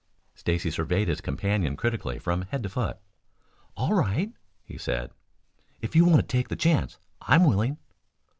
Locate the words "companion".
1.21-1.77